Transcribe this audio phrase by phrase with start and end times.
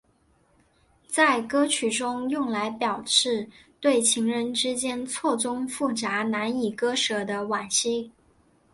[1.05, 3.47] 在歌曲中用来表示
[3.79, 8.11] 对情人之间错综复杂难以割舍的惋惜。